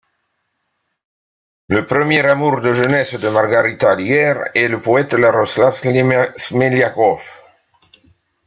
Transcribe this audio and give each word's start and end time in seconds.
Le 1.75 1.83
premier 1.91 2.25
amour 2.31 2.57
de 2.67 2.73
jeunesse 2.79 3.13
de 3.19 3.29
Margarita 3.29 3.91
Aliguer 3.91 4.33
est 4.55 4.67
le 4.67 4.81
poète 4.81 5.13
Iaroslav 5.15 5.77
Smeliakov. 6.37 7.21